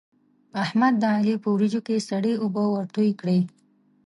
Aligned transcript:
احمد 0.63 0.93
د 1.01 1.03
علي 1.15 1.35
په 1.43 1.47
وريجو 1.53 1.81
کې 1.87 2.05
سړې 2.09 2.33
اوبه 2.43 2.63
ورتوی 2.69 3.09
کړې. 3.19 3.39